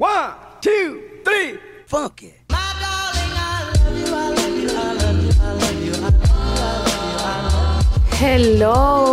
[0.00, 0.30] One,
[0.60, 2.38] two, three, funk it.
[8.12, 9.07] Hello,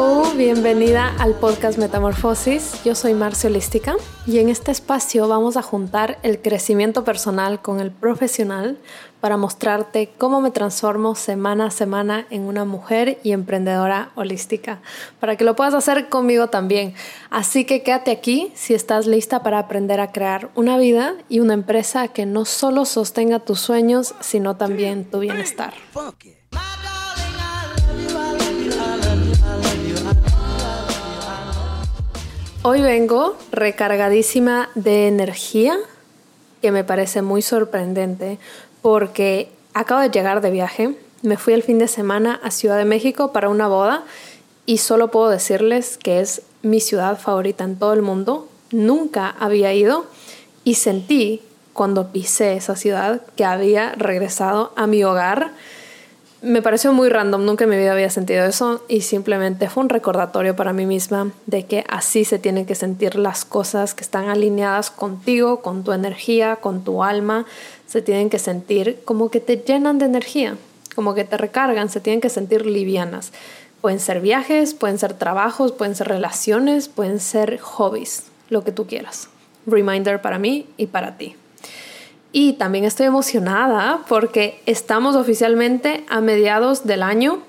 [0.56, 2.82] bienvenida al podcast Metamorfosis.
[2.86, 7.82] Yo soy Marcia Holística y en este espacio vamos a juntar el crecimiento personal con
[7.82, 8.78] el profesional
[9.20, 14.80] para mostrarte cómo me transformo semana a semana en una mujer y emprendedora holística,
[15.20, 16.94] para que lo puedas hacer conmigo también.
[17.30, 21.54] Así que quédate aquí si estás lista para aprender a crear una vida y una
[21.54, 25.74] empresa que no solo sostenga tus sueños, sino también tu bienestar.
[32.68, 35.78] Hoy vengo recargadísima de energía,
[36.64, 38.40] que me parece muy sorprendente,
[38.82, 42.86] porque acabo de llegar de viaje, me fui el fin de semana a Ciudad de
[42.86, 44.04] México para una boda
[44.66, 48.50] y solo puedo decirles que es mi ciudad favorita en todo el mundo.
[48.72, 50.08] Nunca había ido
[50.64, 55.52] y sentí cuando pisé esa ciudad que había regresado a mi hogar
[56.46, 59.90] me pareció muy random, nunca en mi vida había sentido eso y simplemente fue un
[59.90, 64.30] recordatorio para mí misma de que así se tienen que sentir las cosas que están
[64.30, 67.46] alineadas contigo, con tu energía, con tu alma,
[67.88, 70.56] se tienen que sentir como que te llenan de energía,
[70.94, 73.32] como que te recargan, se tienen que sentir livianas.
[73.82, 78.86] Pueden ser viajes, pueden ser trabajos, pueden ser relaciones, pueden ser hobbies, lo que tú
[78.86, 79.30] quieras.
[79.66, 81.36] Reminder para mí y para ti.
[82.38, 87.40] Y también estoy emocionada porque estamos oficialmente a mediados del año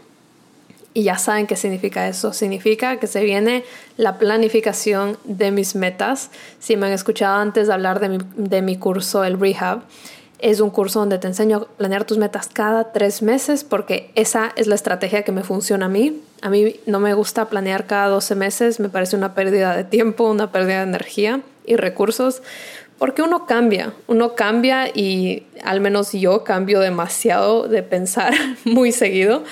[0.95, 2.33] y ya saben qué significa eso.
[2.33, 3.65] Significa que se viene
[3.97, 6.31] la planificación de mis metas.
[6.61, 9.81] Si me han escuchado antes de hablar de mi, de mi curso, el Rehab,
[10.39, 14.53] es un curso donde te enseño a planear tus metas cada tres meses porque esa
[14.55, 16.23] es la estrategia que me funciona a mí.
[16.43, 20.31] A mí no me gusta planear cada 12 meses, me parece una pérdida de tiempo,
[20.31, 22.41] una pérdida de energía y recursos.
[22.99, 28.33] Porque uno cambia, uno cambia y al menos yo cambio demasiado de pensar
[28.65, 29.45] muy seguido.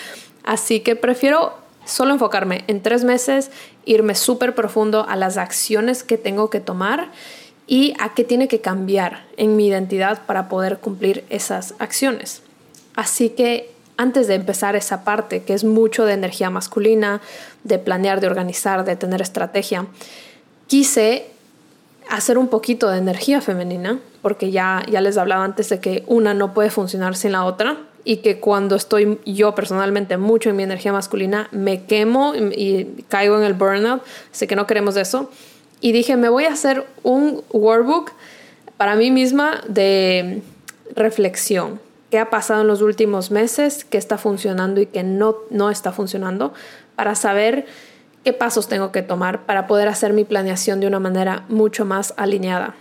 [0.45, 1.55] Así que prefiero
[1.85, 3.51] solo enfocarme en tres meses,
[3.85, 7.11] irme súper profundo a las acciones que tengo que tomar
[7.67, 12.43] y a qué tiene que cambiar en mi identidad para poder cumplir esas acciones.
[12.95, 17.21] Así que antes de empezar esa parte, que es mucho de energía masculina,
[17.63, 19.87] de planear, de organizar, de tener estrategia,
[20.67, 21.27] quise
[22.09, 26.35] hacer un poquito de energía femenina, porque ya, ya les hablaba antes de que una
[26.35, 30.63] no puede funcionar sin la otra y que cuando estoy yo personalmente mucho en mi
[30.63, 35.31] energía masculina me quemo y, caigo en el burnout, así que no queremos eso.
[35.81, 38.13] Y dije, me voy a hacer un workbook
[38.77, 40.43] para mí misma de
[40.95, 41.81] reflexión.
[42.11, 43.85] ¿Qué ha pasado en los últimos meses?
[43.85, 46.55] ¿Qué está funcionando y qué no, no está funcionando?
[46.97, 47.67] Para saber
[48.25, 52.15] qué pasos tengo que tomar para poder hacer mi planeación de una manera mucho más
[52.17, 52.75] alineada.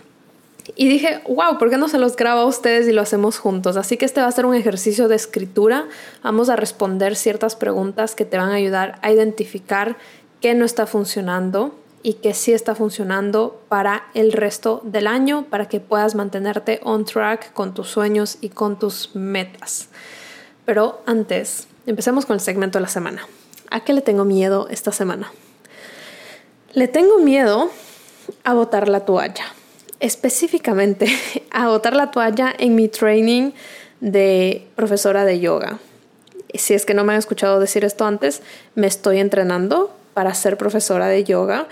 [0.76, 3.76] Y dije, wow, ¿por qué no se los grabo a ustedes y lo hacemos juntos?
[3.76, 5.86] Así que este va a ser un ejercicio de escritura.
[6.22, 9.96] Vamos a responder ciertas preguntas que te van a ayudar a identificar
[10.40, 15.68] qué no está funcionando y qué sí está funcionando para el resto del año, para
[15.68, 19.88] que puedas mantenerte on track con tus sueños y con tus metas.
[20.64, 23.26] Pero antes, empecemos con el segmento de la semana.
[23.70, 25.32] ¿A qué le tengo miedo esta semana?
[26.72, 27.70] Le tengo miedo
[28.42, 29.44] a botar la toalla.
[30.00, 31.06] Específicamente
[31.50, 33.52] a botar la toalla en mi training
[34.00, 35.78] de profesora de yoga.
[36.52, 38.42] Si es que no me han escuchado decir esto antes,
[38.74, 41.66] me estoy entrenando para ser profesora de yoga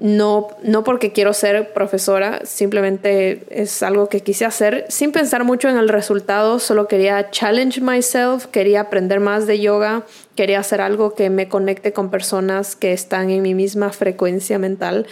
[0.00, 5.68] no, no porque quiero ser profesora, simplemente es algo que quise hacer sin pensar mucho
[5.68, 10.04] en el resultado, solo quería challenge myself, quería aprender más de yoga,
[10.34, 15.06] quería hacer algo que me conecte con personas que están en mi misma frecuencia mental.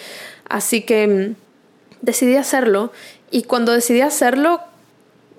[0.48, 1.36] Así que mm,
[2.00, 2.90] decidí hacerlo
[3.30, 4.60] y cuando decidí hacerlo,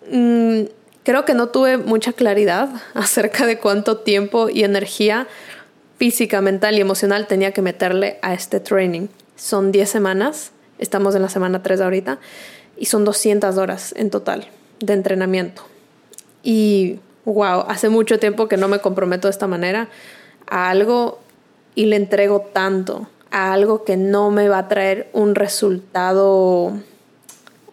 [0.09, 0.61] mm,
[1.03, 5.27] creo que no tuve mucha claridad acerca de cuánto tiempo y energía
[5.97, 9.07] física, mental y emocional tenía que meterle a este training.
[9.41, 12.19] Son 10 semanas, estamos en la semana 3 ahorita,
[12.77, 14.45] y son 200 horas en total
[14.81, 15.63] de entrenamiento.
[16.43, 19.89] Y wow, hace mucho tiempo que no me comprometo de esta manera
[20.45, 21.17] a algo
[21.73, 26.73] y le entrego tanto a algo que no me va a traer un resultado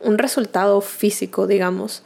[0.01, 2.03] un resultado físico, digamos.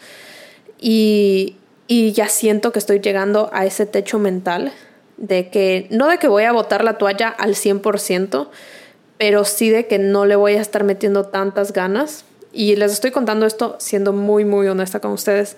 [0.81, 1.55] Y,
[1.87, 4.73] y ya siento que estoy llegando a ese techo mental
[5.19, 8.49] de que no de que voy a botar la toalla al 100%,
[9.23, 12.25] pero sí de que no le voy a estar metiendo tantas ganas.
[12.53, 15.57] Y les estoy contando esto siendo muy, muy honesta con ustedes,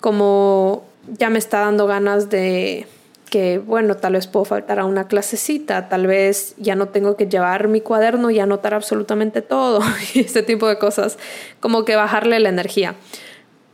[0.00, 0.84] como
[1.16, 2.86] ya me está dando ganas de,
[3.30, 7.26] que, bueno, tal vez puedo faltar a una clasecita, tal vez ya no tengo que
[7.26, 9.80] llevar mi cuaderno y anotar absolutamente todo,
[10.12, 11.16] y este tipo de cosas,
[11.58, 12.96] como que bajarle la energía.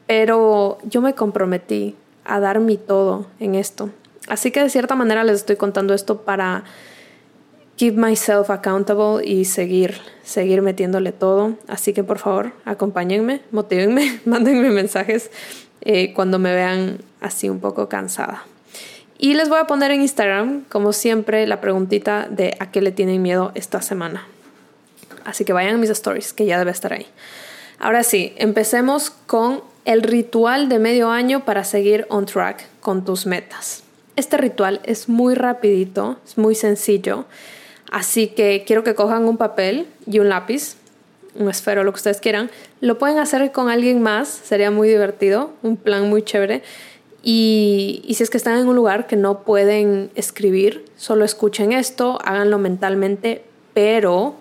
[0.06, 3.90] Pero yo me comprometí a dar mi todo en esto.
[4.28, 6.62] Así que de cierta manera les estoy contando esto para
[7.76, 11.56] keep myself accountable y seguir, seguir metiéndole todo.
[11.68, 15.30] Así que por favor, acompáñenme, motívenme, mándenme mensajes
[15.80, 18.44] eh, cuando me vean así un poco cansada.
[19.18, 22.90] Y les voy a poner en Instagram, como siempre, la preguntita de a qué le
[22.90, 24.26] tienen miedo esta semana.
[25.24, 27.06] Así que vayan a mis stories, que ya debe estar ahí.
[27.78, 33.26] Ahora sí, empecemos con el ritual de medio año para seguir on track con tus
[33.26, 33.82] metas.
[34.16, 37.24] Este ritual es muy rapidito, es muy sencillo,
[37.92, 40.76] así que quiero que cojan un papel y un lápiz,
[41.34, 42.50] un esfero, lo que ustedes quieran.
[42.80, 46.62] Lo pueden hacer con alguien más, sería muy divertido, un plan muy chévere.
[47.22, 52.18] Y, si es que están en un lugar que no pueden escribir, solo escuchen esto,
[52.24, 53.44] háganlo mentalmente,
[53.74, 54.34] pero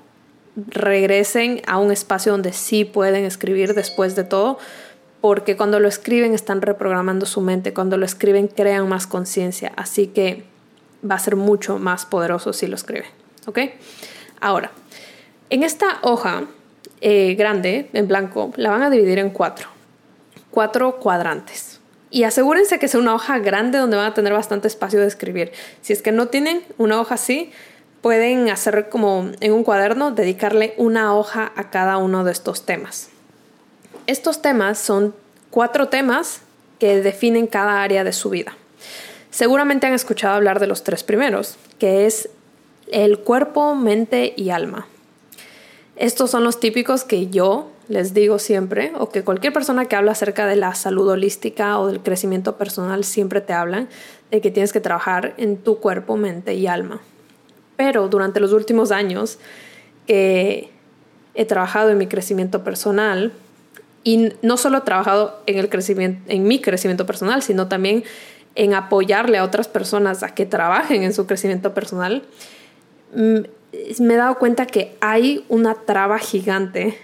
[0.55, 4.57] regresen a un espacio donde sí pueden escribir después de todo,
[5.21, 10.07] porque cuando lo escriben están reprogramando su mente, cuando lo escriben crean más conciencia, así
[10.07, 10.43] que
[11.09, 13.09] va a ser mucho más poderoso si lo escriben,
[13.45, 13.59] ¿ok?
[14.39, 14.71] Ahora,
[15.49, 16.45] en esta hoja
[17.01, 19.69] eh, grande, en blanco, la van a dividir en cuatro,
[20.49, 21.79] cuatro cuadrantes.
[22.09, 25.51] Y asegúrense que sea una hoja grande donde van a tener bastante espacio de escribir.
[25.81, 27.51] Si es que no tienen una hoja así,
[28.01, 33.09] pueden hacer como en un cuaderno, dedicarle una hoja a cada uno de estos temas.
[34.07, 35.15] Estos temas son
[35.51, 36.41] cuatro temas
[36.79, 38.55] que definen cada área de su vida.
[39.29, 42.29] Seguramente han escuchado hablar de los tres primeros, que es
[42.91, 44.87] el cuerpo, mente y alma.
[45.95, 50.13] Estos son los típicos que yo les digo siempre, o que cualquier persona que habla
[50.13, 53.89] acerca de la salud holística o del crecimiento personal siempre te hablan,
[54.31, 57.01] de que tienes que trabajar en tu cuerpo, mente y alma.
[57.75, 59.39] Pero durante los últimos años
[60.07, 60.69] que
[61.33, 63.33] he trabajado en mi crecimiento personal,
[64.03, 68.03] y no solo he trabajado en, el crecimiento, en mi crecimiento personal, sino también
[68.55, 72.23] en apoyarle a otras personas a que trabajen en su crecimiento personal,
[73.13, 76.97] me he dado cuenta que hay una traba gigante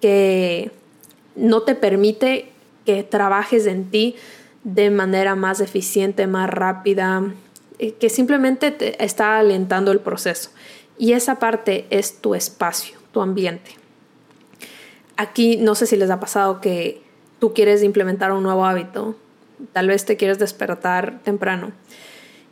[0.00, 0.70] que
[1.36, 2.50] no te permite
[2.84, 4.16] que trabajes en ti
[4.64, 7.22] de manera más eficiente, más rápida,
[7.78, 10.50] eh, que simplemente te está alentando el proceso.
[10.98, 13.72] Y esa parte es tu espacio, tu ambiente.
[15.16, 17.02] Aquí no sé si les ha pasado que
[17.38, 19.16] tú quieres implementar un nuevo hábito,
[19.72, 21.72] tal vez te quieres despertar temprano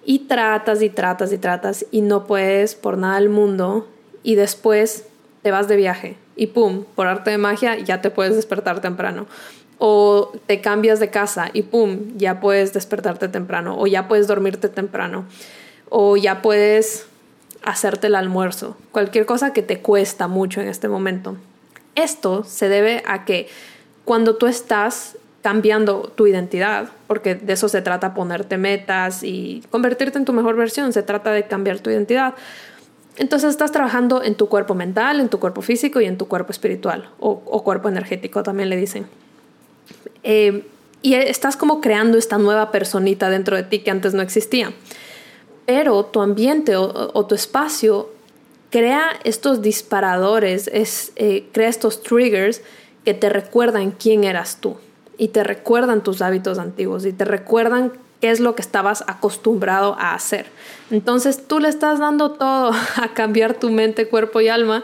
[0.06, 3.86] y tratas y tratas y tratas y no puedes por nada del mundo
[4.22, 5.04] y después
[5.42, 9.26] te vas de viaje y pum, por arte de magia ya te puedes despertar temprano
[9.78, 14.68] o te cambias de casa y pum, ya puedes despertarte temprano, o ya puedes dormirte
[14.68, 15.26] temprano,
[15.90, 17.06] o ya puedes
[17.62, 21.36] hacerte el almuerzo, cualquier cosa que te cuesta mucho en este momento.
[21.94, 23.48] Esto se debe a que
[24.04, 30.18] cuando tú estás cambiando tu identidad, porque de eso se trata ponerte metas y convertirte
[30.18, 32.34] en tu mejor versión, se trata de cambiar tu identidad.
[33.16, 36.50] Entonces estás trabajando en tu cuerpo mental, en tu cuerpo físico y en tu cuerpo
[36.50, 39.06] espiritual o, cuerpo energético, también le dicen.
[40.24, 40.66] Eh,
[41.00, 44.72] y estás como creando esta nueva personita dentro de ti que antes no existía.
[45.64, 48.10] Pero tu ambiente o, tu espacio
[48.70, 52.62] crea estos disparadores, es, eh, crea estos triggers
[53.04, 54.76] que te recuerdan quién eras tú
[55.18, 59.96] y te recuerdan tus hábitos antiguos y te recuerdan qué es lo que estabas acostumbrado
[59.98, 60.46] a hacer.
[60.90, 64.82] Entonces tú le estás dando todo a cambiar tu mente, cuerpo y alma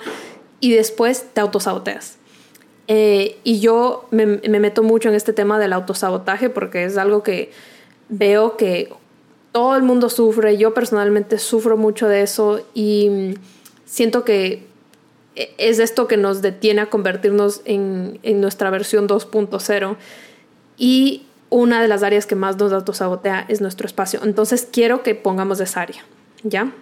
[0.60, 2.18] y después te autosaboteas.
[2.88, 7.52] Eh, y yo me, meto mucho en este tema del autosabotaje porque es algo que
[8.08, 8.92] veo que
[9.52, 13.34] todo el mundo sufre, yo personalmente sufro mucho de eso y
[13.84, 14.66] siento que
[15.34, 19.96] es esto que nos detiene a convertirnos en, en nuestra versión 2.0
[20.76, 24.20] y una de las áreas que más nos autosabotea es nuestro espacio.
[24.22, 26.02] Entonces quiero que pongamos esa área,
[26.42, 26.72] ¿ya?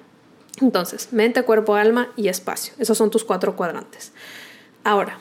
[0.60, 2.74] Entonces, mente, cuerpo, alma y espacio.
[2.78, 4.12] Esos son tus cuatro cuadrantes.
[4.84, 5.18] Ahora,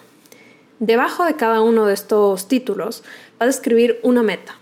[0.80, 3.04] Debajo de cada uno de estos títulos
[3.38, 4.56] vas a escribir una meta,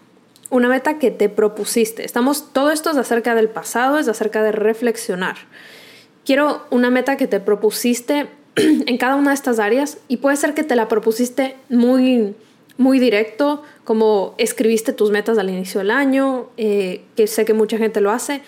[0.49, 2.03] una meta que te propusiste.
[2.03, 5.35] Estamos, todo esto es acerca del pasado, es acerca de reflexionar.
[6.25, 8.27] Quiero una meta que te propusiste
[8.85, 12.35] en cada una de estas áreas y puede ser que te la propusiste muy,
[12.77, 17.77] muy directo, como escribiste tus metas al inicio del año, eh, que sé que mucha
[17.77, 18.41] gente lo hace,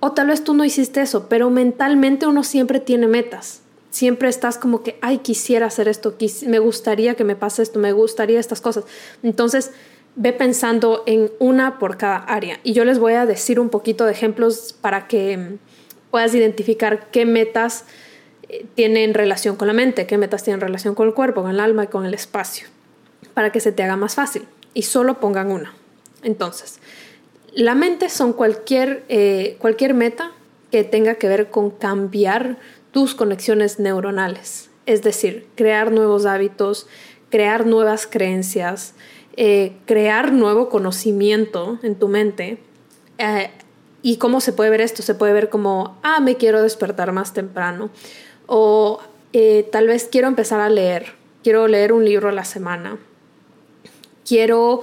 [0.00, 3.62] o tal vez tú no hiciste eso, pero mentalmente uno siempre tiene metas
[3.96, 6.14] siempre estás como que, ay, quisiera hacer esto,
[6.46, 8.84] me gustaría que me pase esto, me gustaría estas cosas.
[9.22, 9.70] Entonces,
[10.16, 12.60] ve pensando en una por cada área.
[12.62, 15.58] Y yo les voy a decir un poquito de ejemplos para que mm,
[16.10, 17.84] puedas identificar qué metas
[18.74, 21.84] tienen relación con la mente, qué metas tienen relación con el cuerpo, con el alma
[21.84, 22.68] y con el espacio,
[23.34, 24.46] para que se te haga más fácil.
[24.74, 25.74] Y solo pongan una.
[26.22, 26.80] Entonces,
[27.52, 30.32] la mente son cualquier, eh, cualquier meta
[30.70, 32.58] que tenga que ver con cambiar
[32.92, 36.86] tus conexiones neuronales, es decir, crear nuevos hábitos,
[37.30, 38.94] crear nuevas creencias,
[39.36, 42.58] eh, crear nuevo conocimiento en tu mente.
[43.18, 43.50] Eh,
[44.02, 45.02] ¿Y cómo se puede ver esto?
[45.02, 47.90] Se puede ver como, ah, me quiero despertar más temprano.
[48.46, 49.00] O
[49.32, 51.12] eh, tal vez quiero empezar a leer.
[51.42, 52.98] Quiero leer un libro a la semana.
[54.24, 54.82] Quiero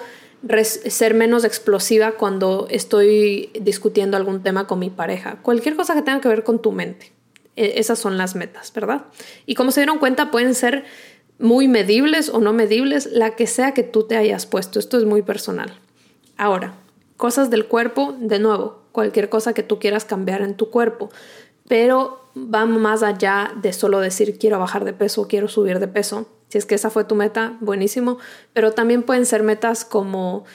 [0.63, 5.39] ser menos explosiva cuando estoy discutiendo algún tema con mi pareja.
[5.41, 7.13] Cualquier cosa que tenga que ver con tu mente.
[7.55, 9.05] E, esas son las metas, ¿verdad?
[9.45, 10.85] Y como se dieron cuenta, pueden ser
[11.39, 14.79] muy medibles o no medibles, la que sea que tú te hayas puesto.
[14.79, 15.79] Esto es muy personal.
[16.37, 16.75] Ahora,
[17.17, 21.09] cosas del cuerpo, de nuevo, cualquier cosa que tú quieras cambiar en tu cuerpo,
[21.67, 26.27] pero va más allá de solo decir quiero bajar de peso quiero subir de peso.
[26.49, 28.19] Si es que esa fue tu meta, buenísimo,
[28.53, 30.45] pero también pueden ser metas como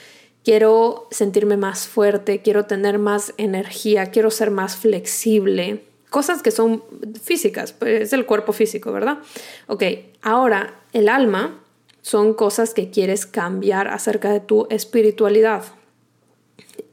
[0.45, 6.83] quiero sentirme más fuerte, quiero tener más energía, quiero ser más flexible, cosas que son
[7.21, 9.19] físicas, pues es el cuerpo físico, ¿verdad?
[9.67, 9.83] Ok,
[10.21, 11.59] ahora el alma
[12.01, 15.63] son cosas que quieres cambiar acerca de tu espiritualidad.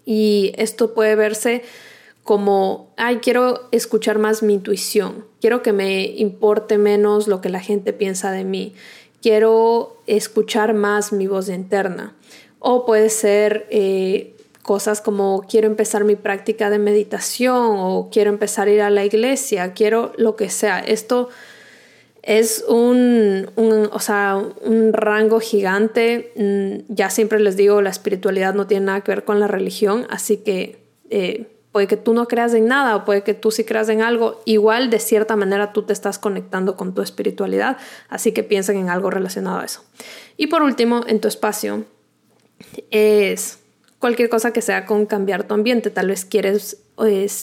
[0.04, 1.62] Y esto puede verse
[2.26, 7.61] como, ay, quiero escuchar más mi intuición, quiero que me importe menos lo que la
[7.61, 8.75] gente piensa de mí,
[9.23, 12.16] quiero escuchar más mi voz interna.
[12.59, 18.66] O puede ser eh, cosas como quiero empezar mi práctica de meditación o quiero empezar
[18.66, 20.80] a ir a la iglesia, quiero lo que sea.
[20.80, 21.28] Esto
[22.25, 26.33] es un, o sea, un rango gigante.
[26.35, 30.09] Mm, ya siempre les digo, la espiritualidad no tiene nada que ver con la religión,
[30.11, 33.62] así que eh, puede que tú no creas en nada o puede que tú sí
[33.62, 34.40] creas en algo.
[34.47, 37.76] Igual, de cierta manera, tú te estás conectando con tu espiritualidad,
[38.09, 39.85] así que piensen en algo relacionado a eso.
[40.38, 41.85] Y por último, en tu espacio
[42.90, 43.59] es
[43.99, 45.90] cualquier cosa que sea con cambiar tu ambiente.
[45.90, 46.78] Tal vez quieres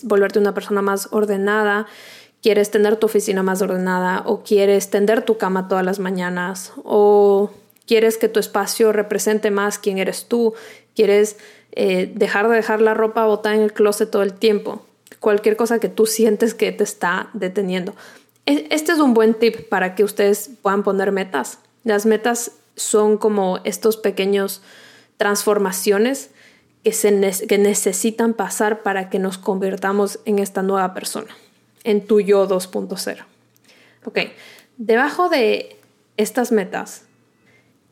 [0.02, 1.86] volverte una persona más ordenada,
[2.42, 7.52] quieres tener tu oficina más ordenada o quieres tender tu cama todas las mañanas o
[7.86, 10.56] quieres que tu espacio represente más quién eres tú,
[10.96, 11.38] quieres
[11.76, 14.86] eh, dejar de dejar la ropa botada en el closet todo el tiempo,
[15.20, 17.96] cualquier cosa que tú sientes que te está deteniendo.
[18.46, 21.58] E, este es un buen tip para que ustedes puedan poner metas.
[21.84, 24.62] Las metas son como estos pequeños
[25.18, 26.30] transformaciones
[26.84, 31.36] que, se que necesitan pasar para que nos convirtamos en esta nueva persona,
[31.84, 33.26] en tu yo 2.0.
[34.06, 34.20] Ok,
[34.78, 35.78] debajo de
[36.18, 37.04] estas metas,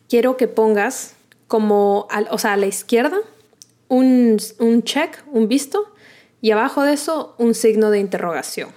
[0.10, 1.16] quiero que pongas
[1.48, 3.18] como, o sea, a la izquierda,
[3.92, 5.94] un, un check, un visto,
[6.42, 8.70] y abajo de eso, un signo de interrogación.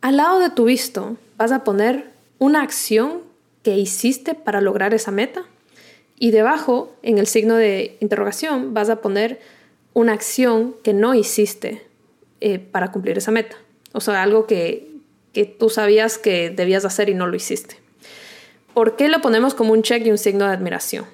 [0.00, 2.06] Al lado de tu visto, vas a poner
[2.38, 3.18] una acción
[3.64, 5.44] que hiciste para lograr esa meta
[6.20, 9.40] y debajo, en el signo de interrogación, vas a poner
[9.92, 11.82] una acción que no hiciste
[12.40, 13.56] eh, para cumplir esa meta.
[13.92, 14.88] O sea, algo que,
[15.32, 17.74] que tú sabías que debías hacer y no lo hiciste.
[18.72, 21.06] ¿Por qué lo ponemos como un check y un signo de admiración?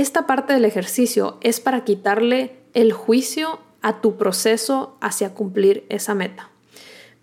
[0.00, 6.14] Esta parte del ejercicio es para quitarle el juicio a tu proceso hacia cumplir esa
[6.14, 6.48] meta.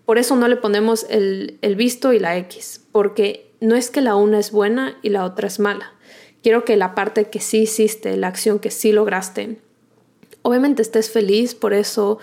[0.04, 4.00] Por eso no le ponemos el, el visto y la X, porque no es que
[4.00, 5.92] la una es buena y la otra es mala.
[6.40, 9.58] Quiero que la parte que sí hiciste, la acción que sí lograste,
[10.42, 12.20] obviamente estés feliz por eso,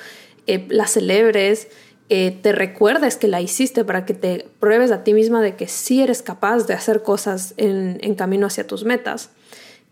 [0.47, 1.67] eh, la celebres,
[2.07, 5.67] eh, te recuerdes que la hiciste para que te pruebes a ti misma de que
[5.67, 9.31] sí eres capaz de hacer cosas en, en camino hacia tus metas.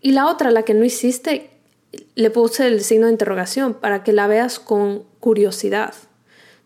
[0.03, 1.49] Y la otra, la que no hiciste,
[2.15, 5.93] le puse el signo de interrogación para que la veas con curiosidad.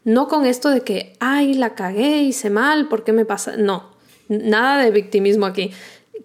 [0.03, 3.56] No con esto de que, ay, la cagué, hice mal, ¿por qué me pasa?
[3.56, 3.91] No,
[4.27, 5.72] nada de victimismo aquí.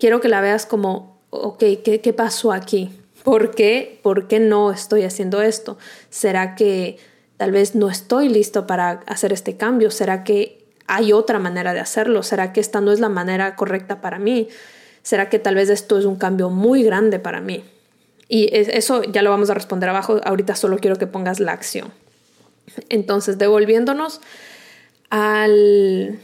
[0.00, 2.90] Quiero que la veas como, ok, ¿qué, pasó aquí?
[3.22, 4.00] ¿Por qué?
[4.02, 5.76] ¿Por qué no estoy haciendo esto?
[6.08, 6.96] ¿Será que
[7.36, 9.90] tal vez no estoy listo para hacer este cambio?
[9.90, 12.22] ¿Será que hay otra manera de hacerlo?
[12.22, 14.48] ¿Será que esta no es la manera correcta para mí?
[15.02, 17.64] ¿Será que tal vez esto es un cambio muy grande para mí?
[18.28, 20.20] Y eso ya lo vamos a responder abajo.
[20.24, 21.92] Ahorita solo quiero que pongas la acción.
[22.88, 24.20] Entonces, devolviéndonos
[25.10, 26.18] al,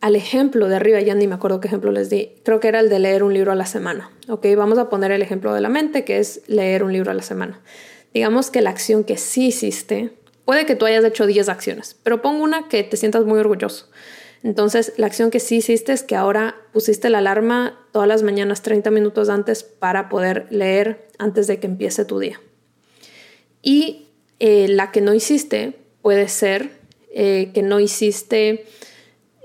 [0.00, 2.80] al ejemplo de arriba, ya ni me acuerdo qué ejemplo les di, creo que era
[2.80, 4.10] el de leer un libro a la semana.
[4.28, 7.14] Ok, vamos a poner el ejemplo de la mente, que es leer un libro a
[7.14, 7.60] la semana.
[8.14, 10.12] Digamos que la acción que sí hiciste,
[10.44, 13.88] puede que tú hayas hecho 10 acciones, pero pongo una que te sientas muy orgulloso.
[14.44, 18.60] Entonces, la acción que sí hiciste es que ahora pusiste la alarma todas las mañanas
[18.60, 22.38] 30 minutos antes para poder leer antes de que empiece tu día.
[23.62, 24.08] Y
[24.40, 26.72] eh, la que no hiciste puede ser
[27.10, 28.66] eh, que no hiciste,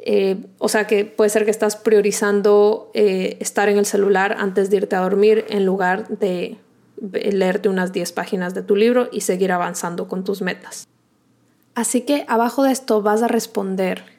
[0.06, 4.77] eh, o sea, que puede ser que estás priorizando estar en el celular antes de
[4.77, 6.58] irte a dormir en lugar de
[7.00, 10.86] leerte unas 10 páginas de tu libro y seguir avanzando con tus metas.
[11.74, 14.18] Así que abajo de esto vas a responder,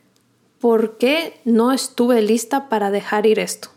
[0.61, 3.69] ¿por qué no estuve lista para dejar ir esto?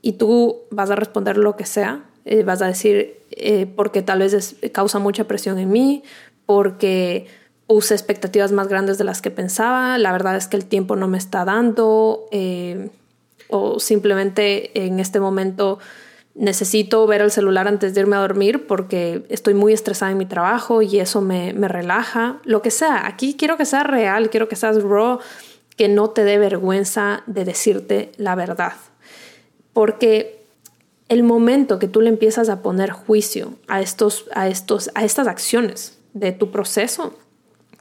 [0.00, 4.20] Y tú vas a responder lo que sea, eh, vas a decir eh, porque tal
[4.20, 6.02] vez causa mucha presión en mí,
[6.46, 7.26] porque
[7.66, 11.08] puse expectativas más grandes de las que pensaba, la verdad es que el tiempo no
[11.08, 12.90] me está dando, eh,
[13.48, 15.78] o simplemente en este momento
[16.34, 20.26] necesito ver el celular antes de irme a dormir porque estoy muy estresada en mi
[20.26, 23.06] trabajo y eso me, me relaja, lo que sea.
[23.06, 25.18] Aquí quiero que sea real, quiero que seas raw,
[25.76, 28.74] que no te dé vergüenza de decirte la verdad.
[29.72, 30.42] Porque
[31.08, 35.28] el momento que tú le empiezas a poner juicio a, estos, a, estos, a estas
[35.28, 37.14] acciones de tu proceso,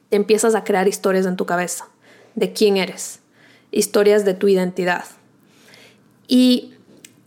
[0.10, 1.88] te empiezas a crear historias en tu cabeza
[2.36, 3.20] de quién eres,
[3.72, 5.06] historias de tu identidad.
[6.28, 6.74] Y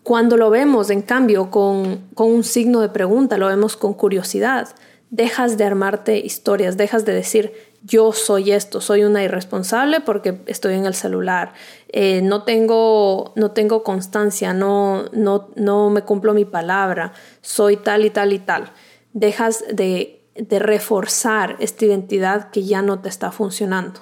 [0.05, 4.69] cuando lo vemos, en cambio, con, con un signo de pregunta, lo vemos con curiosidad,
[5.09, 10.75] dejas de armarte historias, dejas de decir, yo soy esto, soy una irresponsable porque estoy
[10.75, 11.55] en el celular,
[11.89, 18.05] eh, no, tengo, no tengo constancia, no, no, no me cumplo mi palabra, soy tal
[18.05, 18.73] y tal y tal.
[19.15, 24.01] Dejas de, de reforzar esta identidad que ya no te está funcionando.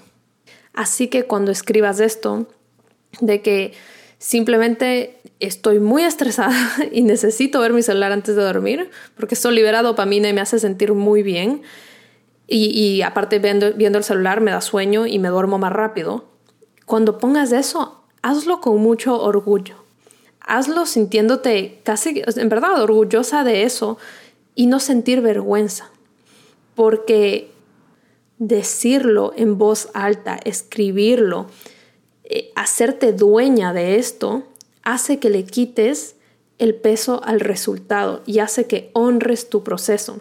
[0.75, 2.49] Así que cuando escribas esto,
[3.21, 3.75] de que
[4.23, 6.55] simplemente estoy muy estresada
[6.93, 10.61] y necesito ver mi celular antes de dormir, porque esto libera dopamina y me hace
[10.61, 11.63] sentir muy bien,
[12.55, 16.27] y, aparte viendo, viendo el celular me da sueño y me duermo más rápido.
[16.85, 19.77] Cuando pongas eso, hazlo con mucho orgullo.
[20.39, 23.97] Hazlo sintiéndote casi, en verdad, orgullosa de eso
[24.55, 25.91] y no sentir vergüenza.
[26.75, 27.51] Porque
[28.37, 31.47] decirlo en voz alta, escribirlo,
[32.35, 34.45] eh, hacerte dueña de esto,
[34.83, 36.17] hace que le quites
[36.59, 40.21] el peso al resultado y hace que honres tu proceso.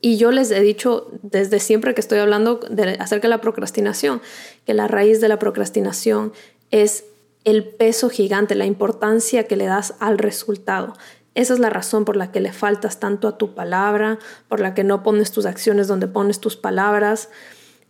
[0.00, 2.58] Y yo les he dicho desde siempre que estoy hablando
[2.98, 4.20] acerca de la procrastinación,
[4.66, 6.32] que la raíz de la procrastinación
[6.72, 7.04] es
[7.44, 10.94] el peso gigante, la importancia que le das al resultado.
[11.36, 14.74] Esa es la razón por la que le faltas tanto a tu palabra, por la
[14.74, 17.28] que no pones tus acciones donde pones tus palabras,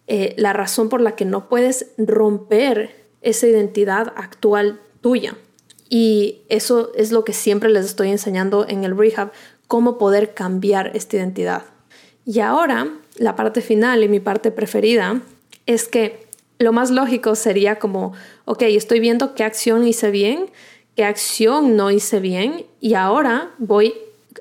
[0.08, 5.36] eh, la razón por la que no puedes romper esa identidad actual tuya.
[5.88, 9.32] Y eso es lo que siempre les estoy enseñando en el rehab,
[9.66, 11.64] cómo poder cambiar esta identidad.
[12.24, 15.20] Y ahora, la parte final y mi parte preferida
[15.66, 16.26] es que
[16.58, 18.12] lo más lógico sería como,
[18.44, 20.50] ok, estoy viendo qué acción hice bien,
[20.94, 23.94] qué acción no hice bien y ahora voy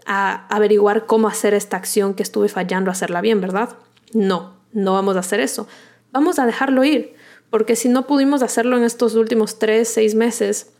[0.05, 3.77] a averiguar cómo hacer esta acción que estuve fallando, hacerla bien, ¿verdad?
[4.13, 5.67] No, no vamos a hacer eso.
[6.11, 7.15] Vamos a dejarlo ir,
[7.49, 10.71] porque si no pudimos hacerlo en estos últimos tres, seis meses,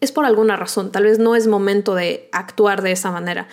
[0.00, 3.48] es por alguna razón, tal vez no es momento de actuar de esa manera.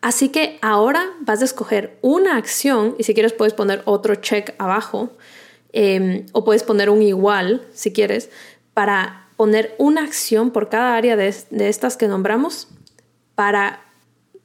[0.00, 4.54] Así que ahora vas a escoger una acción y si quieres puedes poner otro check
[4.58, 5.10] abajo
[5.72, 8.30] em, o puedes poner un igual si quieres
[8.74, 12.68] para poner una acción por cada área de, estas que nombramos
[13.34, 13.84] para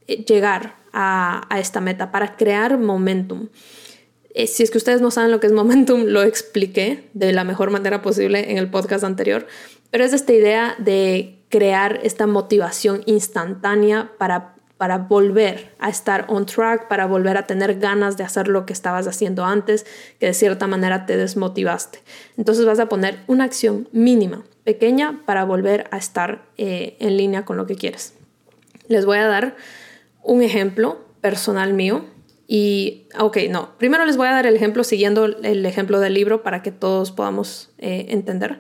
[0.08, 3.48] eh, llegar a, esta meta, para crear momentum.
[4.34, 7.44] Eh, si es que ustedes no saben lo que es momentum, lo expliqué de la
[7.44, 9.48] mejor manera posible en el podcast anterior,
[9.92, 16.46] pero es esta idea de crear esta motivación instantánea para para volver a estar on
[16.46, 19.86] track, para volver a tener ganas de hacer lo que estabas haciendo antes,
[20.20, 22.00] que de cierta manera te desmotivaste.
[22.36, 27.46] Entonces vas a poner una acción mínima, pequeña, para volver a estar eh, en línea
[27.46, 28.14] con lo que quieres.
[28.90, 29.56] Les voy a dar
[30.22, 32.04] un ejemplo personal mío.
[32.56, 36.44] Y, ok, no, primero les voy a dar el ejemplo siguiendo el ejemplo del libro
[36.44, 38.60] para que todos podamos eh, entender.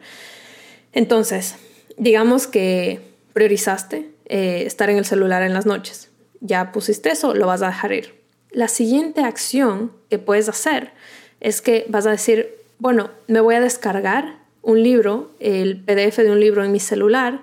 [0.93, 1.57] Entonces,
[1.97, 3.01] digamos que
[3.33, 6.09] priorizaste eh, estar en el celular en las noches
[6.43, 8.21] ya pusiste eso, lo vas a dejar ir.
[8.51, 10.91] La siguiente acción que puedes hacer
[11.39, 16.31] es que vas a decir, bueno, me voy a descargar un libro, el PDF de
[16.31, 17.41] un libro en mi celular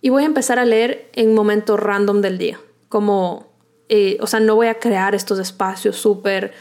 [0.00, 2.60] y voy a empezar a leer en momentos random del día.
[2.90, 3.53] Como,
[3.94, 6.52] eh, o sea, no voy a crear estos espacios súper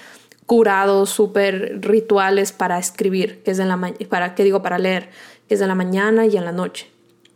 [0.46, 4.62] curados, súper rituales para escribir, que es en la para, ¿qué digo?
[4.62, 5.10] Para leer,
[5.48, 6.90] que es en la mañana y en la noche.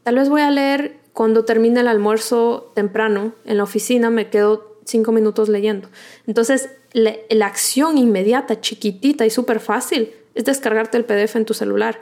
[0.03, 4.77] Tal vez voy a leer cuando termina el almuerzo temprano en la oficina, me quedo
[4.85, 5.89] cinco minutos leyendo.
[6.27, 11.99] Entonces, la acción inmediata, chiquitita y súper fácil es descargarte el PDF en tu celular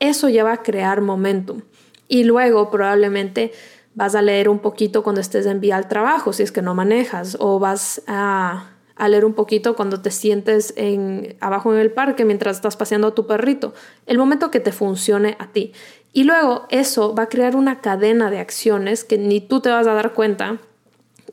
[0.00, 1.62] eso ya va a crear momentum.
[2.08, 3.52] Y luego probablemente
[3.94, 6.74] vas a leer un poquito cuando estés en vía al trabajo, si es que no
[6.74, 8.70] manejas, o vas a,
[9.08, 13.14] leer un poquito cuando te sientes en, abajo en el parque mientras estás paseando a
[13.14, 13.74] tu perrito.
[14.06, 15.72] El momento que te funcione a ti.
[16.12, 19.86] Y luego eso va a crear una cadena de acciones que ni tú te vas
[19.86, 20.58] a dar cuenta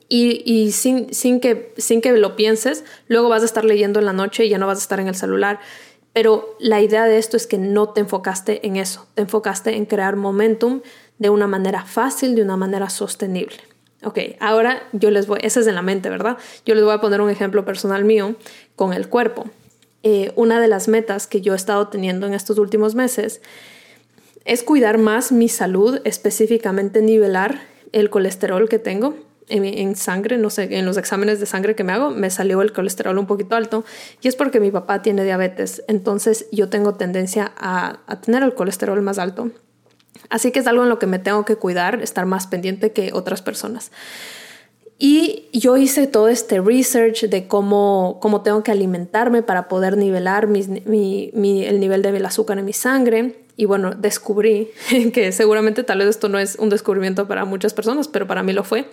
[0.07, 4.13] y, sin, sin, que, sin que lo pienses, luego vas a estar leyendo en la
[4.13, 5.59] noche y ya no vas a estar en el celular.
[6.13, 9.85] Pero la idea de esto es que no te enfocaste en eso, te enfocaste en
[9.85, 10.81] crear momentum
[11.17, 13.57] de una manera fácil, de una manera sostenible.
[14.03, 16.37] Ok, ahora yo les voy, ese es en la mente, ¿verdad?
[16.65, 18.35] Yo les voy a poner un ejemplo personal mío
[18.75, 19.45] con el cuerpo.
[20.03, 23.41] Eh, una de las metas que yo he estado teniendo en estos últimos meses
[24.43, 29.15] es cuidar más mi salud, específicamente nivelar el colesterol que tengo
[29.47, 32.73] en, sangre, no sé, en los exámenes de sangre que me hago, me salió el
[32.73, 33.85] colesterol un poquito alto
[34.21, 38.53] y es porque mi papá tiene diabetes, entonces yo tengo tendencia a, a tener el
[38.53, 39.51] colesterol más alto.
[40.29, 43.11] Así que es algo en lo que me tengo que cuidar, estar más pendiente que
[43.13, 43.91] otras personas.
[44.97, 50.47] Y yo hice todo este research de cómo, cómo tengo que alimentarme para poder nivelar
[50.47, 50.63] mi,
[51.33, 53.43] mi, el nivel de azúcar en mi sangre.
[53.57, 54.69] Y bueno, descubrí
[55.13, 58.53] que seguramente tal vez esto no es un descubrimiento para muchas personas, pero para mí
[58.53, 58.85] lo fue.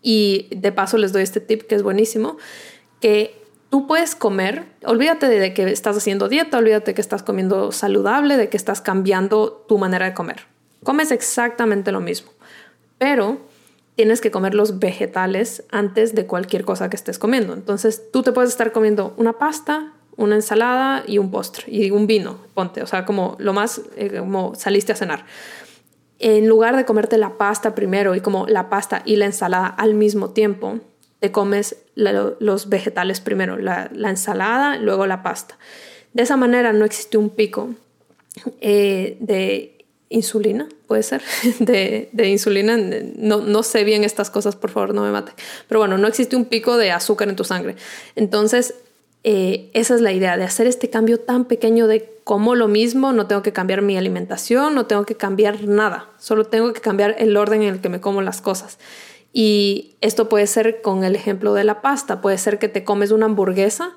[0.00, 2.36] Y de paso les doy este tip que es buenísimo,
[3.00, 3.34] que
[3.70, 8.48] tú puedes comer, olvídate de que estás haciendo dieta, olvídate que estás comiendo saludable, de
[8.48, 10.53] que estás cambiando tu manera de comer.
[10.84, 12.30] Comes exactamente lo mismo,
[12.98, 13.38] pero
[13.96, 17.54] tienes que comer los vegetales antes de cualquier cosa que estés comiendo.
[17.54, 22.06] Entonces tú te puedes estar comiendo una pasta, una ensalada y un postre y un
[22.06, 25.24] vino, ponte, o sea, como lo más, eh, como saliste a cenar
[26.18, 29.94] en lugar de comerte la pasta primero y como la pasta y la ensalada al
[29.94, 30.80] mismo tiempo,
[31.20, 35.58] te comes los vegetales primero, la, ensalada, luego la pasta.
[36.12, 37.74] De esa manera no existe un pico
[38.60, 39.73] eh, de
[40.08, 41.22] insulina, puede ser,
[41.58, 42.76] de, insulina.
[43.16, 45.32] No, no, sé bien estas cosas, por favor, no me mate.
[45.68, 47.76] Pero bueno, no existe un pico de azúcar en tu sangre.
[48.16, 48.74] Entonces,
[49.24, 53.12] eh, esa es la idea, de hacer este cambio tan pequeño de como lo mismo,
[53.12, 57.16] no tengo que cambiar mi alimentación, no tengo que cambiar nada, solo tengo que cambiar
[57.18, 58.78] el orden en el que me como las cosas.
[59.32, 63.10] Y esto puede ser con el ejemplo de la pasta, puede ser que te comes
[63.10, 63.92] una hamburguesa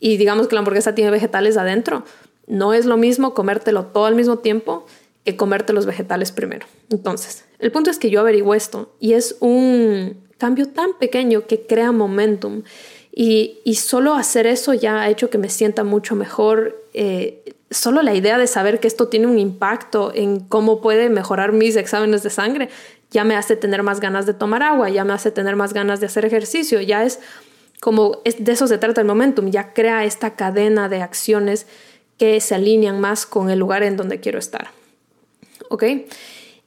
[0.00, 2.04] y digamos que la hamburguesa tiene vegetales adentro.
[2.46, 4.86] No es lo mismo comértelo todo al mismo tiempo
[5.36, 6.66] comerte los vegetales primero.
[6.90, 11.66] Entonces, el punto es que yo averiguo esto y es un cambio tan pequeño que
[11.66, 12.62] crea momentum
[13.12, 16.84] y, solo hacer eso ya ha hecho que me sienta mucho mejor.
[16.94, 21.52] Eh, solo la idea de saber que esto tiene un impacto en cómo puede mejorar
[21.52, 22.68] mis exámenes de sangre
[23.10, 26.00] ya me hace tener más ganas de tomar agua, ya me hace tener más ganas
[26.00, 27.20] de hacer ejercicio, ya es
[27.80, 31.66] como de eso se trata el momentum, ya crea esta cadena de acciones
[32.18, 34.68] que se alinean más con el lugar en donde quiero estar.
[35.68, 35.84] ¿Ok?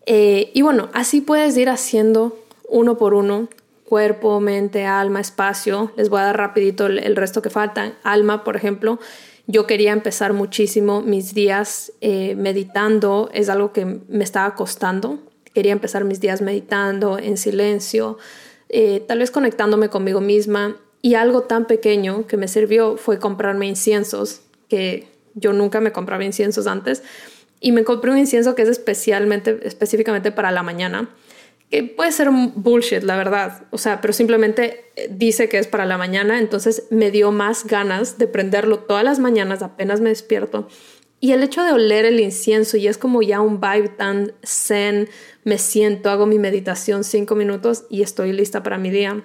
[0.06, 2.38] Eh, y bueno, así puedes ir haciendo
[2.68, 3.50] uno por uno
[3.92, 5.92] cuerpo, mente, alma, espacio.
[5.98, 7.94] Les voy a dar rapidito el, resto que faltan.
[8.04, 9.00] Alma, por ejemplo,
[9.48, 15.20] yo quería empezar muchísimo mis días eh, meditando, es algo que me estaba costando.
[15.54, 18.18] Quería empezar mis días meditando, en silencio,
[18.70, 20.78] eh, tal vez conectándome conmigo misma.
[21.02, 26.24] Y algo tan pequeño que me sirvió fue comprarme inciensos, que yo nunca me compraba
[26.24, 27.04] inciensos antes.
[27.62, 31.10] Y me compré un incienso que es especialmente, específicamente para la mañana
[31.72, 33.64] que puede ser un bullshit, la verdad.
[33.72, 37.66] O sea, pero simplemente eh, dice que es para la mañana, entonces me dio más
[37.66, 40.68] ganas de prenderlo todas las mañanas apenas me despierto.
[41.22, 45.08] Y el hecho de oler el incienso y es como ya un vibe tan zen,
[45.44, 49.24] me siento, hago mi meditación cinco minutos y estoy lista para mi día.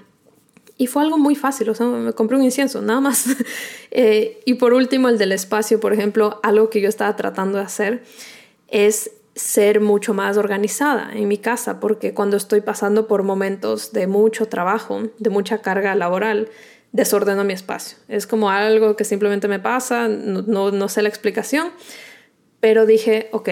[0.79, 3.27] Y fue algo muy fácil, o sea, me compré un incienso, nada más.
[3.99, 7.65] Eh, y por último, el del espacio, por ejemplo, algo que yo estaba tratando de
[7.65, 8.03] hacer
[8.69, 14.07] es ser mucho más organizada en mi casa, porque cuando estoy pasando por momentos de
[14.07, 16.51] mucho trabajo, de mucha carga laboral,
[16.93, 17.99] desordeno mi espacio.
[18.09, 21.71] Es como algo que simplemente me pasa, no, no, sé la explicación,
[22.61, 23.51] pero dije, ok,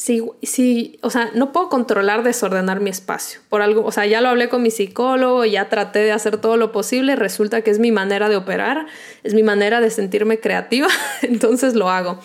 [0.00, 3.40] si, si, o sea, no puedo controlar desordenar mi espacio.
[3.50, 6.56] Por algo, o sea, ya lo hablé con mi psicólogo, ya traté de hacer todo
[6.56, 8.86] lo posible, resulta que es mi manera de operar,
[9.24, 10.88] es mi manera de sentirme creativa,
[11.20, 12.18] entonces lo hago.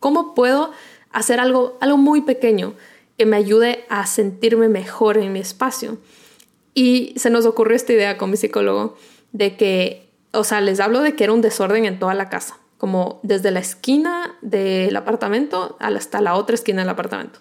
[0.00, 0.72] ¿Cómo puedo
[1.12, 2.74] hacer algo, algo muy pequeño
[3.16, 5.96] que me ayude a sentirme mejor en mi espacio.
[6.74, 8.98] Y se nos ocurrió esta idea con mi psicólogo
[9.32, 12.58] de que, o sea, les hablo de que era un desorden en toda la casa,
[12.84, 17.38] como desde la esquina del apartamento hasta la otra esquina del apartamento.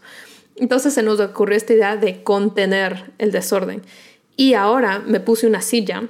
[0.55, 3.81] Entonces se nos ocurrió esta idea de contener el desorden.
[4.37, 6.07] Y ahora me puse una silla,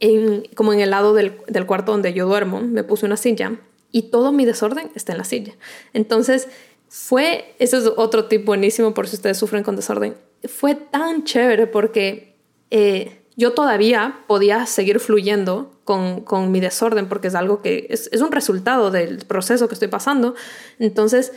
[0.00, 3.60] en, como en el lado del, cuarto donde yo duermo, me puse una silla
[3.92, 5.52] y todo mi desorden está en la silla.
[5.92, 6.48] Entonces,
[6.88, 10.16] fue, ese es otro tip buenísimo por si ustedes sufren con desorden,
[10.48, 12.38] fue tan chévere porque
[12.70, 18.08] eh, yo todavía podía seguir fluyendo con, con, mi desorden porque es algo que es,
[18.12, 20.34] es un resultado del proceso que estoy pasando.
[20.78, 21.32] Entonces,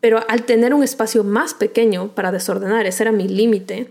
[0.00, 3.90] pero al tener un espacio más pequeño para desordenar, ese era mi límite,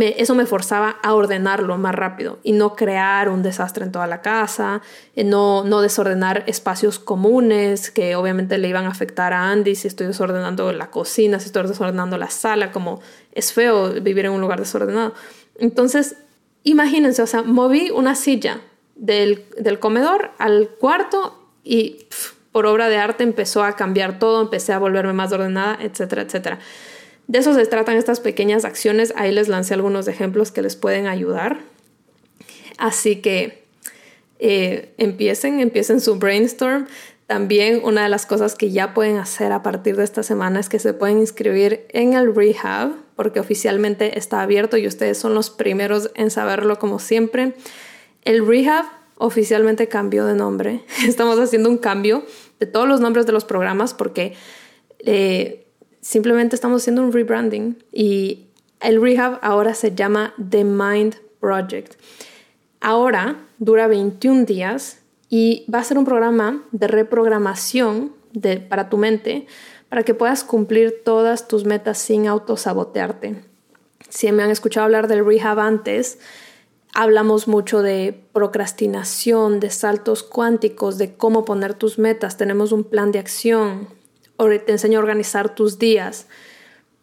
[0.00, 4.22] eso me forzaba a ordenarlo más rápido y no crear un desastre en toda la
[4.22, 4.80] casa,
[5.16, 9.88] eh, no, no desordenar espacios comunes que obviamente le iban a afectar a Andy si
[9.88, 14.40] estoy desordenando la cocina, si estoy desordenando la sala, como es feo vivir en un
[14.40, 15.12] lugar desordenado.
[15.58, 16.16] Entonces,
[16.64, 18.60] imagínense, o sea, moví una silla
[18.94, 22.06] del, del comedor al cuarto y
[22.52, 26.58] por obra de arte empezó a cambiar todo, empecé a volverme más ordenada, etcétera, etcétera.
[27.26, 29.14] De eso se tratan estas pequeñas acciones.
[29.16, 31.60] Ahí les lancé algunos ejemplos que les pueden ayudar.
[32.76, 33.64] Así que
[34.38, 36.86] eh, empiecen, empiecen su brainstorm.
[37.26, 40.68] También una de las cosas que ya pueden hacer a partir de esta semana es
[40.68, 42.92] que se pueden inscribir en el rehab,
[43.22, 47.54] porque oficialmente está abierto y ustedes son los primeros en saberlo como siempre.
[48.22, 48.84] El rehab
[49.16, 50.80] oficialmente cambió de nombre.
[51.06, 52.24] Estamos haciendo un cambio
[52.58, 54.34] de todos los nombres de los programas porque
[54.98, 55.68] eh,
[56.00, 58.48] simplemente estamos haciendo un rebranding y
[58.80, 61.94] el rehab ahora se llama The Mind Project.
[62.80, 68.96] Ahora dura 21 días y va a ser un programa de reprogramación de, para tu
[68.96, 69.46] mente
[69.92, 73.44] para que puedas cumplir todas tus metas sin autosabotearte.
[74.08, 76.18] Si me han escuchado hablar del rehab antes,
[76.94, 82.38] hablamos mucho de procrastinación, de saltos cuánticos, de cómo poner tus metas.
[82.38, 83.86] Tenemos un plan de acción,
[84.38, 86.26] te enseño a organizar tus días.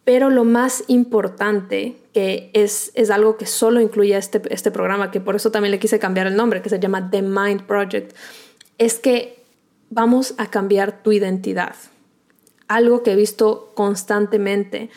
[0.02, 5.20] Pero lo más importante, que es, es algo que solo incluye este, este programa, que
[5.20, 8.16] por eso también le quise cambiar el nombre, que se llama The Mind Project,
[8.78, 9.44] es que
[9.90, 11.76] vamos a cambiar tu identidad.
[12.70, 14.90] Algo que he visto constantemente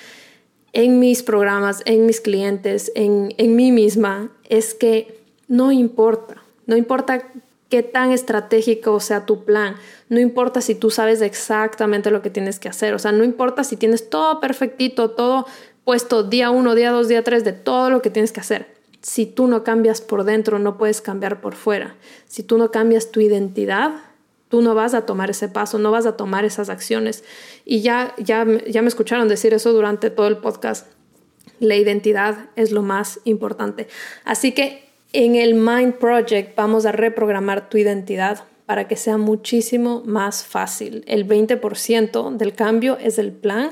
[0.73, 6.77] en mis programas, en mis clientes, en, en mí misma, es que no importa, no
[6.77, 7.27] importa
[7.73, 9.75] qué tan estratégico sea tu plan.
[10.07, 12.93] No importa si tú sabes exactamente lo que tienes que hacer.
[12.93, 15.47] O sea, no importa si tienes todo perfectito, todo
[15.83, 18.67] puesto día uno, día dos, día tres de todo lo que tienes que hacer.
[19.01, 21.95] Si tú no cambias por dentro, no puedes cambiar por fuera.
[22.27, 23.95] Si tú no cambias tu identidad,
[24.53, 27.23] tú no vas a tomar ese paso, no vas a tomar esas acciones.
[27.65, 30.85] Y ya, ya, ya me escucharon decir eso durante todo el podcast.
[31.59, 33.87] La identidad es lo más importante.
[34.25, 40.03] Así que en el Mind Project vamos a reprogramar tu identidad para que sea muchísimo
[40.05, 41.03] más fácil.
[41.07, 43.71] El 20% del cambio es el plan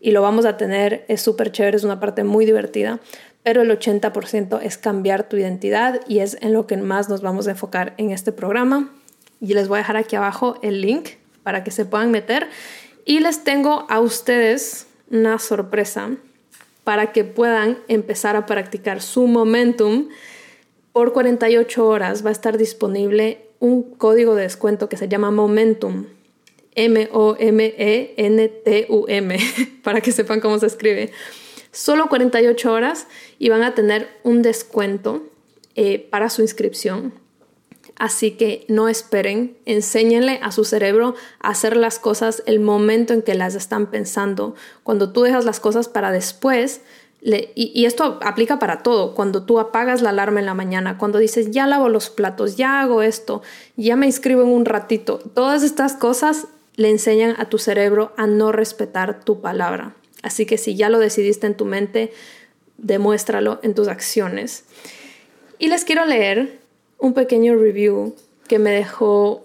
[0.00, 3.00] y lo vamos a tener, es súper chévere, es una parte muy divertida,
[3.42, 7.48] pero el 80% es cambiar tu identidad y es en lo que más nos vamos
[7.48, 8.94] a enfocar en este programa.
[9.42, 11.10] Y les voy a dejar aquí abajo el link
[11.42, 12.48] para que se puedan meter.
[13.04, 16.12] Y les tengo a ustedes una sorpresa
[16.84, 20.08] para que puedan empezar a practicar su momentum
[20.92, 26.06] por 48 horas va a estar disponible un código de descuento que se llama Momentum.
[26.74, 27.38] M-O-M-E-N-T-U-M,
[29.82, 31.12] para que sepan cómo se escribe.
[31.70, 33.06] Solo 48 horas
[33.38, 35.22] y van a tener un descuento
[35.74, 37.14] eh, para su inscripción.
[37.96, 43.22] Así que no esperen, enséñenle a su cerebro a hacer las cosas el momento en
[43.22, 44.54] que las están pensando.
[44.82, 46.80] Cuando tú dejas las cosas para después,
[47.24, 51.52] y, esto aplica para todo, cuando tú apagas la alarma en la mañana, cuando dices,
[51.52, 53.42] ya lavo los platos, ya hago esto,
[53.76, 58.26] ya me inscribo en un ratito, todas estas cosas le enseñan a tu cerebro a
[58.26, 59.94] no respetar tu palabra.
[60.22, 62.12] Así que si ya lo decidiste en tu mente,
[62.78, 64.64] demuéstralo en tus acciones.
[65.58, 66.61] Y les quiero leer
[67.02, 68.14] un pequeño review
[68.46, 69.42] que me dejó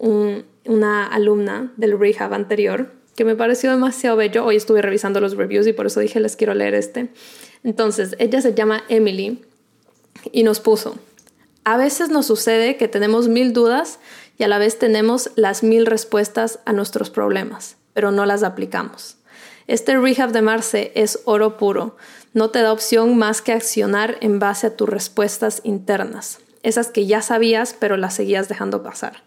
[0.64, 4.44] una alumna del rehab anterior, que me pareció demasiado bello.
[4.44, 7.08] Hoy estuve revisando los reviews y por eso dije les quiero leer este.
[7.64, 9.44] Entonces, ella se llama Emily
[10.30, 10.98] y nos puso,
[11.64, 13.98] a veces nos sucede que tenemos mil dudas
[14.38, 19.16] y a la vez tenemos las mil respuestas a nuestros problemas, pero no las aplicamos.
[19.66, 21.96] Este rehab de Marce es oro puro.
[22.34, 27.06] No te da opción más que accionar en base a tus respuestas internas, esas que
[27.06, 29.22] ya sabías pero las seguías dejando pasar.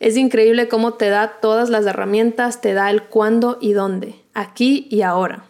[0.00, 4.86] Es increíble cómo te da todas las herramientas, te da el cuándo y dónde, aquí
[4.90, 5.44] y ahora.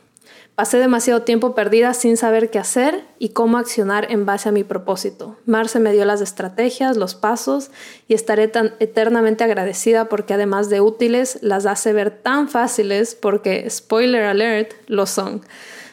[0.56, 4.64] Pasé demasiado tiempo perdida sin saber qué hacer y cómo accionar en base a mi
[4.64, 5.36] propósito.
[5.44, 7.70] Marce me dio las estrategias, los pasos
[8.08, 13.68] y estaré tan eternamente agradecida porque además de útiles, las hace ver tan fáciles porque,
[13.68, 15.42] spoiler alert, lo son.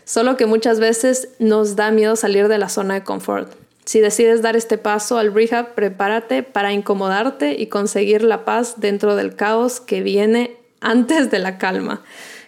[0.05, 3.51] Solo que muchas veces nos da miedo salir de la zona de confort.
[3.85, 9.15] Si decides dar este paso al rehab, prepárate para incomodarte y conseguir la paz dentro
[9.15, 12.03] del caos que viene antes de la calma.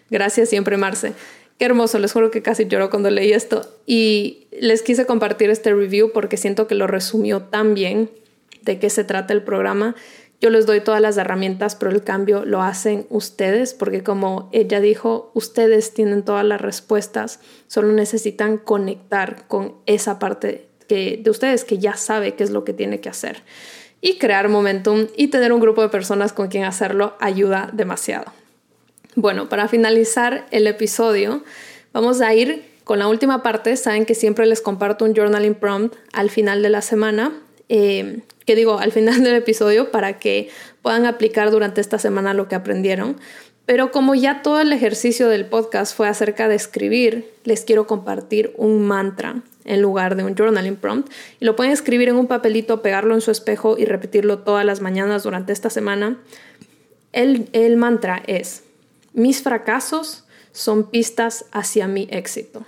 [0.10, 1.14] Gracias siempre, Marce.
[1.58, 3.66] Qué hermoso, les juro que casi lloró cuando leí esto.
[3.86, 8.10] Y les quise compartir este review porque siento que lo resumió tan bien
[8.62, 9.96] de qué se trata el programa.
[10.42, 14.82] Yo les doy todas las herramientas, pero el cambio lo hacen ustedes, porque como ella
[14.82, 21.64] dijo, ustedes tienen todas las respuestas, solo necesitan conectar con esa parte que, de ustedes
[21.64, 23.44] que ya sabe qué es lo que tiene que hacer.
[24.02, 28.26] Y crear momentum y tener un grupo de personas con quien hacerlo ayuda demasiado.
[29.16, 31.44] Bueno, para finalizar el episodio,
[31.94, 33.78] vamos a ir con la última parte.
[33.78, 37.32] Saben que siempre les comparto un journaling prompt al final de la semana.
[37.68, 40.50] Eh, que digo al final del episodio para que
[40.82, 43.18] puedan aplicar durante esta semana lo que aprendieron.
[43.66, 48.54] Pero como ya todo el ejercicio del podcast fue acerca de escribir, les quiero compartir
[48.58, 51.12] un mantra en lugar de un journaling prompt.
[51.40, 54.82] Y lo pueden escribir en un papelito, pegarlo en su espejo y repetirlo todas las
[54.82, 56.20] mañanas durante esta semana.
[57.12, 58.64] El, el mantra es,
[59.14, 62.66] mis fracasos son pistas hacia mi éxito.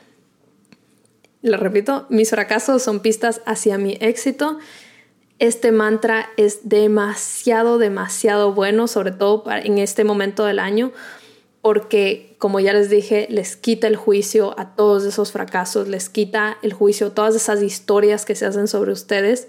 [1.44, 4.58] Lo repito, mis fracasos son pistas hacia mi éxito
[5.40, 10.92] este mantra es demasiado, demasiado bueno, sobre todo en este momento del año,
[11.62, 16.58] porque, como ya les dije, les quita el juicio a todos esos fracasos, les quita
[16.62, 19.48] el juicio a todas esas historias que se hacen sobre ustedes,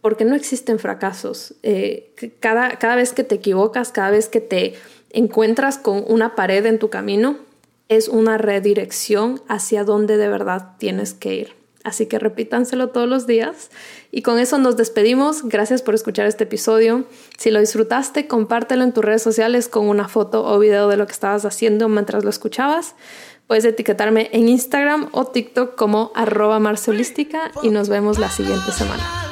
[0.00, 1.54] porque no existen fracasos.
[1.62, 4.74] Eh, cada, cada vez que te equivocas, cada vez que te
[5.10, 7.36] encuentras con una pared en tu camino,
[7.88, 11.59] es una redirección hacia donde de verdad tienes que ir.
[11.82, 13.70] Así que repítanselo todos los días.
[14.10, 15.44] Y con eso nos despedimos.
[15.44, 17.04] Gracias por escuchar este episodio.
[17.38, 21.06] Si lo disfrutaste, compártelo en tus redes sociales con una foto o video de lo
[21.06, 22.94] que estabas haciendo mientras lo escuchabas.
[23.46, 29.29] Puedes etiquetarme en Instagram o TikTok como arroba marcelística y nos vemos la siguiente semana.